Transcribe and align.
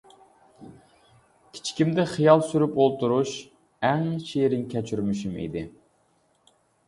كىچىكىمدە 1.57 2.05
خىيال 2.13 2.41
سۈرۈپ 2.47 2.79
ئولتۇرۇش 2.85 3.35
ئەڭ 3.89 4.09
شېرىن 4.31 4.65
كەچۈرمىشىم 4.75 5.37
ئىدى. 5.43 5.65